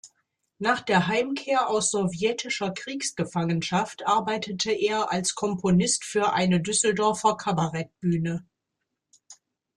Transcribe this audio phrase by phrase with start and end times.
[0.57, 8.43] Nach der Heimkehr aus sowjetischer Kriegsgefangenschaft arbeitete er als Komponist für eine Düsseldorfer Kabarettbühne.